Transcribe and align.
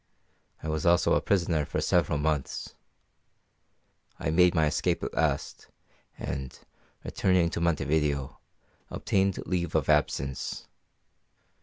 I 0.63 0.67
was 0.67 0.83
also 0.83 1.13
a 1.13 1.21
prisoner 1.21 1.63
for 1.63 1.79
several 1.79 2.17
months. 2.17 2.73
I 4.17 4.31
made 4.31 4.55
my 4.55 4.65
escape 4.65 5.03
at 5.03 5.13
last, 5.13 5.67
and, 6.17 6.57
returning 7.05 7.51
to 7.51 7.61
Montevideo, 7.61 8.39
obtained 8.89 9.37
leave 9.45 9.75
of 9.75 9.89
absence. 9.89 10.67